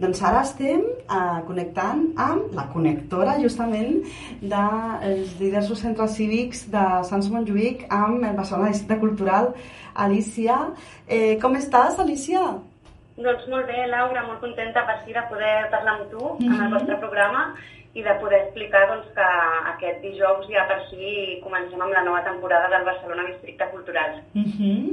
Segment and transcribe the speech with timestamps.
[0.00, 3.98] Doncs ara estem eh, connectant amb la connectora, justament,
[4.40, 9.50] dels diversos centres cívics de Sants Montjuïc amb el Barcelona Districte Cultural.
[10.06, 10.56] Alicia,
[11.06, 12.46] eh, com estàs, Alicia?
[13.20, 16.54] Doncs molt bé, Laura, molt contenta per fi de poder parlar amb tu mm -hmm.
[16.54, 17.42] en el vostre programa
[17.92, 19.28] i de poder explicar doncs, que
[19.72, 24.10] aquest dijous ja per fi comencem amb la nova temporada del Barcelona Districte Cultural.
[24.32, 24.84] Mm -hmm.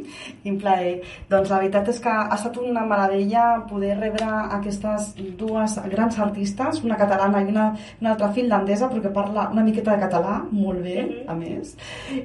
[0.43, 1.02] Quin plaer.
[1.29, 4.25] Doncs la veritat és que ha estat una meravella poder rebre
[4.57, 9.63] aquestes dues grans artistes, una catalana i una, una altra finlandesa, però que parla una
[9.63, 11.31] miqueta de català, molt bé, mm -hmm.
[11.31, 11.77] a més,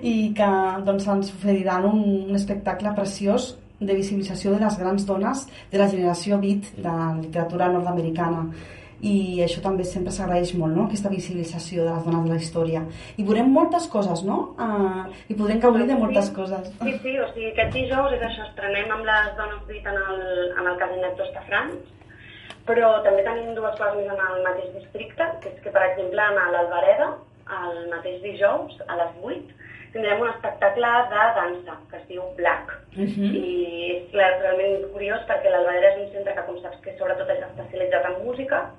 [0.02, 0.50] i que
[0.84, 5.88] doncs, ens oferiran un, un espectacle preciós de visibilització de les grans dones de la
[5.88, 8.46] generació beat de la literatura nord-americana
[9.02, 10.84] i això també sempre s'agraeix molt, no?
[10.86, 12.82] aquesta visibilització de les dones de la història.
[13.18, 14.36] I veurem moltes coses, no?
[14.62, 16.68] Uh, I podrem gaudir de moltes sí, coses.
[16.78, 20.22] Sí, sí, o sigui, aquest dijous és això, estrenem amb les dones beat en el,
[20.54, 21.90] en el Casinet d'Ostafrans,
[22.68, 26.22] però també tenim dues coses més en el mateix districte, que és que, per exemple,
[26.22, 27.10] a l'Albareda,
[27.58, 29.58] el mateix dijous, a les 8,
[29.92, 32.72] tindrem un espectacle de dansa que es diu Black.
[32.96, 33.30] Uh -huh.
[33.34, 37.44] I és realment curiós perquè l'Albadera és un centre que, com saps, que sobretot és
[37.48, 38.70] especialitzat en música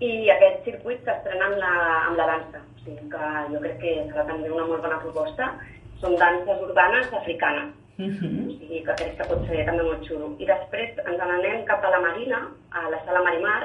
[0.00, 1.72] i aquest circuit s'estrena amb, la,
[2.08, 2.58] amb la dansa.
[2.76, 5.54] O sigui que jo crec que serà també una molt bona proposta.
[6.00, 7.68] Són danses urbanes africanes.
[7.98, 8.48] Uh -huh.
[8.48, 10.36] O sigui que crec que pot ser també molt xulo.
[10.38, 12.38] I després ens n'anem cap a la Marina,
[12.70, 13.62] a la Sala Marimar,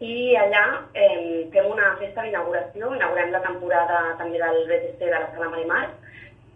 [0.00, 0.64] i allà
[0.96, 5.82] eh, fem una festa d'inauguració, inaugurem la temporada també del BTC de la Sala Marimar,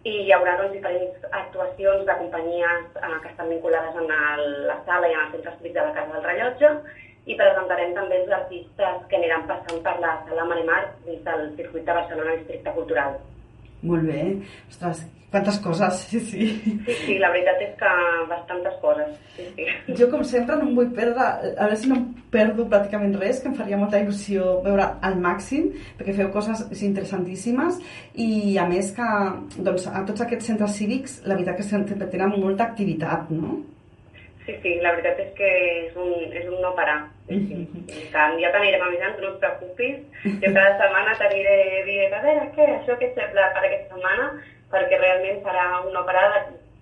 [0.05, 4.79] i hi haurà doncs, diferents actuacions de companyies eh, que estan vinculades en el, la
[4.89, 6.73] sala i en el centre cívic de la Casa del Rellotge,
[7.25, 11.85] i presentarem també els artistes que aniran passant per la sala Marimar dins del circuit
[11.85, 13.17] de Barcelona Districte Cultural.
[13.85, 14.23] Molt bé.
[14.69, 15.03] Ostres,
[15.35, 16.47] quantes coses, sí, sí.
[16.85, 17.91] Sí, sí, la veritat és que
[18.29, 19.11] bastantes coses.
[19.35, 19.67] Sí, sí.
[19.99, 23.41] Jo, com sempre, no em vull perdre, a veure si no em perdo pràcticament res,
[23.43, 25.69] que em faria molta il·lusió veure al màxim,
[25.99, 27.79] perquè feu coses interessantíssimes
[28.13, 28.29] i,
[28.61, 29.11] a més, que
[29.59, 33.59] doncs, a tots aquests centres cívics, la veritat que sempre tenen molta activitat, no?
[34.45, 35.47] Sí, sí, la veritat és que
[35.87, 36.99] és un, és un no parar.
[37.29, 37.61] Sí, sí.
[38.13, 39.97] Que ja t'anirem avisant, no et preocupis.
[40.25, 41.57] Jo cada setmana t'aniré
[41.87, 44.29] dient, a veure, què, això que sembla per aquesta setmana,
[44.71, 46.25] perquè realment serà un no parar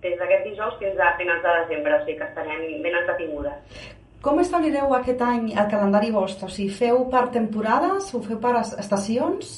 [0.04, 3.84] des d'aquest dijous fins a finals de desembre, o sigui que estarem ben entretingudes.
[4.24, 6.48] Com establireu aquest any el calendari vostre?
[6.48, 9.56] O sigui, feu per temporades o feu per estacions?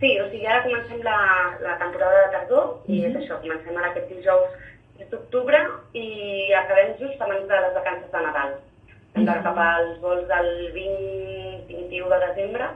[0.00, 1.18] Sí, o sigui, ara comencem la,
[1.64, 3.08] la temporada de tardor i mm -hmm.
[3.08, 4.48] és això, comencem ara aquest dijous
[5.06, 5.58] d'octubre
[5.94, 6.06] i
[6.58, 8.54] acabem just abans de les vacances de Nadal.
[9.14, 12.68] Hem de cap als vols del 20-21 de desembre,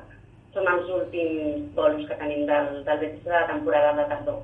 [0.55, 4.43] són els últims vols que tenim del, del de la temporada de tardor.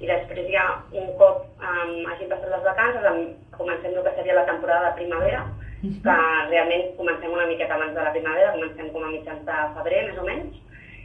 [0.00, 0.64] I després ja,
[0.96, 5.44] un cop um, hagin passat les vacances, comencem el que seria la temporada de primavera,
[5.82, 6.16] que
[6.48, 10.18] realment comencem una miqueta abans de la primavera, comencem com a mitjans de febrer, més
[10.20, 10.58] o menys,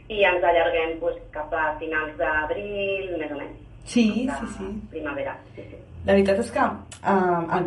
[0.08, 3.65] i ens allarguem pues, cap a finals d'abril, més o menys.
[3.86, 4.70] Sí, sí, sí.
[4.90, 5.78] Primavera, sí, sí.
[6.06, 7.62] La veritat és que eh,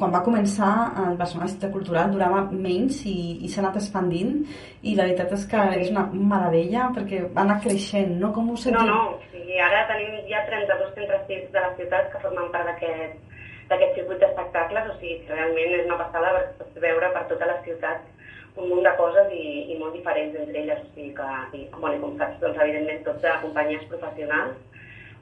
[0.00, 0.70] quan va començar
[1.02, 4.38] el Barcelona Ciutat Cultural durava menys i, i s'ha anat expandint
[4.80, 8.32] i la veritat és que és una meravella perquè va anar creixent, no?
[8.36, 8.86] Com ho sentiu?
[8.88, 13.20] No, no, sí, ara tenim ja 32 centres de la ciutat que formen part d'aquest
[13.68, 16.32] d'aquest circuit d'espectacles, o sigui, realment és una passada
[16.80, 18.08] veure per tota la ciutat
[18.56, 22.00] un munt de coses i, i molt diferents entre elles, o sigui que, i, bueno,
[22.02, 24.71] com saps, doncs evidentment tots de companyies professionals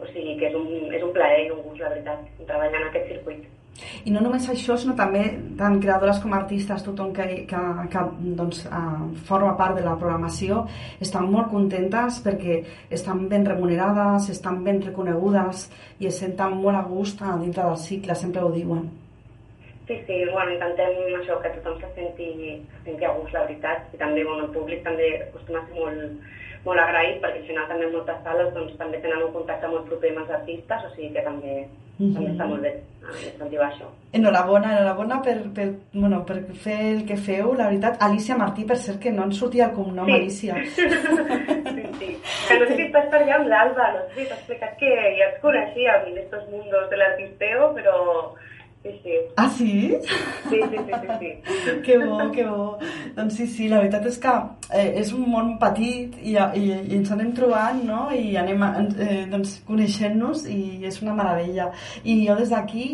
[0.01, 2.91] o sigui que és un, és un plaer i un gust, la veritat, treballar en
[2.91, 3.49] aquest circuit.
[4.05, 5.23] I no només això, sinó també
[5.59, 7.61] tant creadores com artistes, tothom que, que,
[7.93, 8.03] que
[8.39, 10.65] doncs, uh, forma part de la programació,
[11.01, 12.61] estan molt contentes perquè
[12.99, 15.69] estan ben remunerades, estan ben reconegudes
[16.01, 18.89] i es senten molt a gust a dintre del cicle, sempre ho diuen.
[19.91, 22.27] Sí, sí, bueno, intentem això, que tothom se senti,
[22.63, 25.81] se senti a gust, la veritat, i també bueno, el públic també acostuma a ser
[25.81, 26.29] molt,
[26.63, 30.13] molt agraït perquè al final també moltes sales doncs, també tenen un contacte molt proper
[30.13, 32.15] amb els artistes, o sigui que també, mm -hmm.
[32.15, 32.73] també està molt bé
[33.33, 33.89] incentivar això.
[34.13, 37.97] Enhorabona, enhorabona per, per, bueno, per fer el que feu, la veritat.
[38.01, 40.13] Alicia Martí, per cert, que no ens sortia el cognom, sí.
[40.13, 40.55] Alicia.
[41.75, 42.17] sí, sí.
[42.49, 44.95] Que no sé si estàs per allà amb l'Alba, no sé si t'ha explicat que
[45.19, 47.97] ja et coneixia en estos mundos de l'artisteo, però
[48.83, 49.11] Sí, sí.
[49.37, 49.95] Ah, sí?
[50.49, 51.83] Sí, sí, sí, sí, sí.
[51.85, 52.79] que bo, que bo.
[53.15, 54.33] Doncs sí, sí, la veritat és que
[54.73, 58.07] eh, és un món petit i, i, i ens anem trobant, no?
[58.09, 61.67] I anem eh, doncs, coneixent-nos i és una meravella.
[62.09, 62.87] I jo des d'aquí,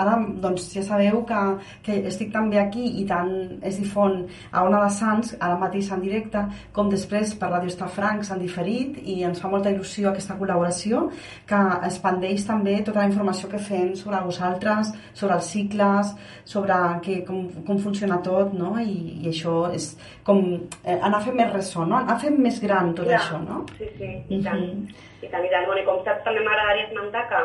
[0.00, 1.42] ara doncs ja sabeu que,
[1.84, 6.06] que estic també aquí i tant es difon a Ona de Sants, ara mateix en
[6.06, 11.10] directe, com després per Ràdio Estafrancs en diferit i ens fa molta il·lusió aquesta col·laboració
[11.44, 11.60] que
[11.90, 16.14] expandeix també tota la informació que fem sobre vosaltres, sobre sobre els cicles,
[16.44, 18.74] sobre que, com, com funciona tot, no?
[18.78, 20.42] I, i això és com
[20.84, 21.96] eh, anar fent més ressò, no?
[21.96, 23.64] Anar fent més gran tot Clar, això, no?
[23.78, 24.60] Sí, sí, i tant.
[24.60, 24.88] Mhm.
[25.24, 25.66] I tant, i tant.
[25.66, 27.40] Bueno, i com saps, també m'agradaria esmentar que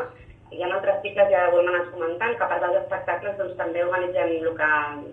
[0.50, 3.56] hi ha altres cicles, ja ho hem anat comentant, que a part dels espectacles doncs,
[3.60, 4.70] també organitzem el que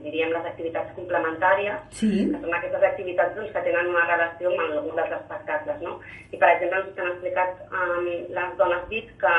[0.06, 2.11] diríem les activitats complementàries, Sí.
[2.32, 5.82] que són aquestes activitats doncs, que tenen una relació amb algun dels espectacles.
[5.82, 5.99] No?
[6.32, 8.08] I, per exemple, ens han explicat um,
[8.38, 9.34] les dones BIT que,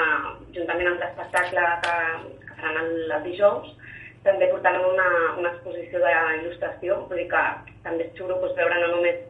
[0.54, 1.98] juntament amb l'espectacle que,
[2.58, 3.70] que faran el, el dijous,
[4.26, 5.08] també portaran una,
[5.40, 7.44] una exposició d'il·lustració, vull dir que
[7.86, 9.22] també és xulo doncs, veure no només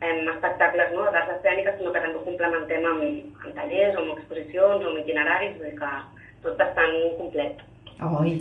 [0.00, 3.04] em, espectacles no, d'arts escèniques, sinó que també ho complementem amb,
[3.42, 5.92] amb tallers, o amb exposicions, o amb itineraris, vull dir que
[6.46, 7.64] tot bastant complet.
[7.98, 8.36] Ai,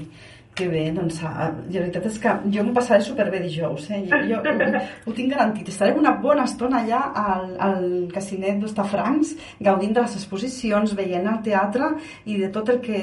[0.57, 3.99] que bé, doncs ah, la veritat és que jo m'ho passaré superbé dijous, eh?
[4.09, 5.69] Jo, jo ho, ho tinc garantit.
[5.69, 9.35] Estaré una bona estona allà al, al Casinet d'Ostafrancs,
[9.67, 11.91] gaudint de les exposicions, veient el teatre
[12.25, 12.99] i de tot el que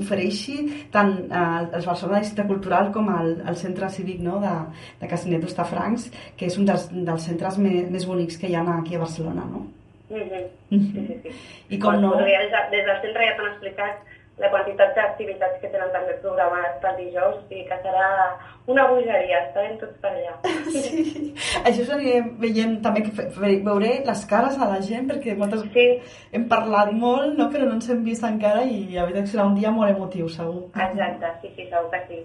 [0.00, 0.58] ofereixi
[0.94, 1.44] tant eh,
[1.74, 4.54] el Barcelona Districte Cultural com el, el Centre Cívic no, de,
[5.00, 8.64] de Casinet d'Ostafrancs, que és un dels, dels centres més, més bonics que hi ha
[8.78, 9.66] aquí a Barcelona, no?
[10.10, 10.44] Mm -hmm.
[10.70, 11.30] Sí, sí, sí.
[11.74, 12.14] I com no...
[12.16, 16.80] Des, de- des del centre ja t'han explicat la quantitat d'activitats que tenen també programades
[16.82, 18.08] pel dijous, i que serà
[18.66, 20.32] una bogeria, estarem tots per allà.
[20.72, 21.34] Sí,
[21.68, 23.26] això s'anirem veient també que
[23.66, 25.84] veuré les cares a la gent perquè moltes Sí,
[26.34, 27.46] hem parlat molt no?
[27.52, 30.28] però no ens hem vist encara i la veritat que serà un dia molt emotiu
[30.32, 32.18] segur exacte, sí, sí, segur que sí.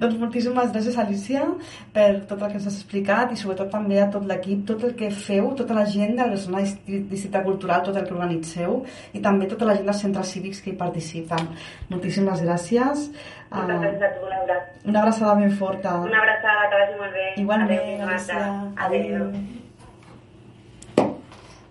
[0.00, 1.44] doncs moltíssimes gràcies Alicia
[1.94, 4.94] per tot el que ens has explicat i sobretot també a tot l'equip, tot el
[4.98, 8.82] que feu tota la gent del Barcelona Distri- Districte Cultural tot el que organitzeu
[9.14, 10.78] i també tota la gent dels centres cívics que hi
[11.38, 13.06] participen moltíssimes gràcies
[13.50, 14.58] Moltes uh, gràcies a tu, Laura.
[14.84, 17.26] una abraçada ben forta Una abraçada, que vagi molt bé.
[17.36, 18.06] Igualment, Adéu.
[18.06, 18.62] Marta.
[18.86, 19.32] Adéu.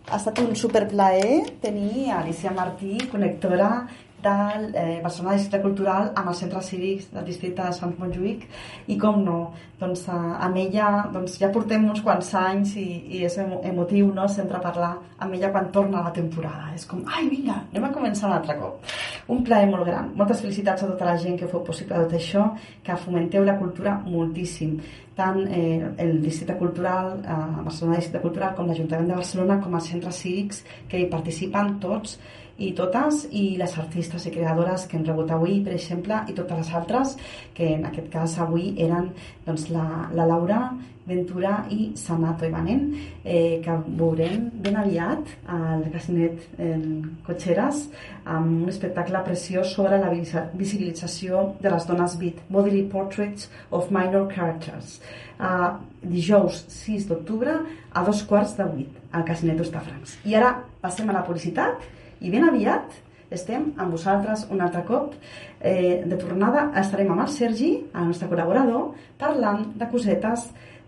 [0.09, 3.87] Ha estat un superplaer tenir a Alicia Martí, connectora
[4.21, 8.47] del eh, Barcelona Districte Cultural amb els centres cívics del districte de Sant Montjuïc
[8.89, 9.37] i com no,
[9.79, 14.09] doncs, eh, amb ella doncs, ja portem uns quants anys i, i és emo emotiu
[14.15, 14.25] no?
[14.27, 18.31] sempre parlar amb ella quan torna la temporada és com, ai vinga, anem a començar
[18.31, 18.96] un altre cop
[19.33, 22.45] un plaer molt gran, moltes felicitats a tota la gent que feu possible tot això
[22.83, 24.77] que fomenteu la cultura moltíssim
[25.17, 29.89] tant eh, el Districte Cultural, eh, Barcelona Districte Cultural com l'Ajuntament de Barcelona com els
[29.91, 32.19] centres cívics que hi participen tots
[32.57, 36.57] i totes, i les artistes i creadores que hem rebut avui, per exemple, i totes
[36.63, 37.15] les altres,
[37.53, 39.11] que en aquest cas avui eren
[39.45, 39.87] doncs, la,
[40.17, 40.61] la Laura
[41.07, 42.89] Ventura i Sanato Ivanent,
[43.23, 46.83] eh, que veurem ben aviat al Casinet el
[47.23, 47.85] Cotxeres
[48.27, 53.87] amb un espectacle preciós sobre la visi- visibilització de les dones beat, Bodily Portraits of
[53.89, 54.99] Minor Characters.
[55.39, 57.53] Uh, dijous 6 d'octubre
[57.93, 60.17] a dos quarts de vuit al Casinet d'Ostafrancs.
[60.25, 61.87] I ara passem a la publicitat
[62.21, 62.95] i ben aviat
[63.33, 65.13] estem amb vosaltres un altre cop
[65.59, 70.47] eh, de tornada estarem amb el Sergi, el nostre col·laborador parlant de cosetes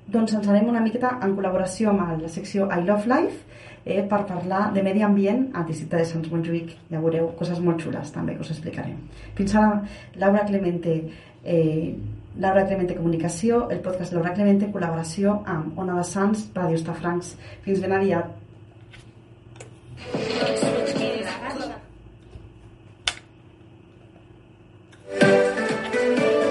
[0.09, 4.25] doncs ens anem una miqueta en col·laboració amb la secció I Love Life eh, per
[4.29, 6.75] parlar de medi ambient al districte de Sant Montjuïc.
[6.91, 8.97] Ja veureu coses molt xules també que us explicarem.
[9.37, 9.83] Fins ara,
[10.15, 10.95] Laura Clemente,
[11.43, 11.95] eh,
[12.39, 17.35] Laura Clemente Comunicació, el podcast Laura Clemente, col·laboració amb Ona de Sants, Ràdio Estafrancs.
[17.65, 18.37] Fins ben aviat.